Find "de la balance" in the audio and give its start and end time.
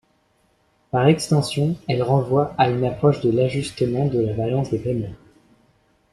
4.07-4.71